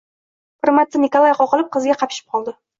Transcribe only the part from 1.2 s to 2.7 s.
qoqilib, qizga qapishib qoldi